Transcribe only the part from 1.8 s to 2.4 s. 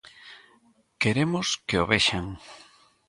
o vexan.